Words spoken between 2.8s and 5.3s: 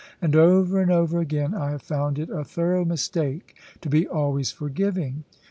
mistake to be always forgiving.